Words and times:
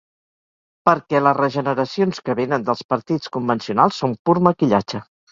Perquè 0.89 1.19
les 1.25 1.35
regeneracions 1.39 2.21
que 2.29 2.35
vénen 2.39 2.65
dels 2.69 2.81
partits 2.93 3.33
convencionals 3.35 3.99
són 4.05 4.17
pur 4.31 4.35
maquillatge. 4.49 5.03